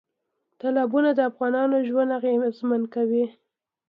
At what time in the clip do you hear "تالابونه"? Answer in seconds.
0.59-1.09